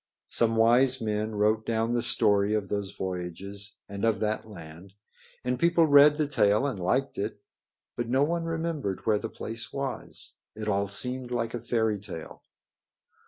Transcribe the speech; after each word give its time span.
Some 0.29 0.55
wise 0.55 0.99
men 0.99 1.35
wrote 1.35 1.63
down 1.63 1.93
the 1.93 2.01
story 2.01 2.55
of 2.55 2.69
those 2.69 2.89
voyages 2.97 3.75
and 3.87 4.03
of 4.03 4.17
that 4.17 4.49
land, 4.49 4.95
and 5.43 5.59
people 5.59 5.85
read 5.85 6.17
the 6.17 6.25
tale 6.27 6.65
and 6.65 6.79
liked 6.79 7.19
it, 7.19 7.39
but 7.95 8.09
no 8.09 8.23
one 8.23 8.45
remembered 8.45 9.05
where 9.05 9.19
the 9.19 9.29
place 9.29 9.71
was. 9.71 10.37
It 10.55 10.67
all 10.67 10.87
seemed 10.87 11.29
like 11.29 11.53
a 11.53 11.61
fairy 11.61 11.99
tale. 11.99 12.41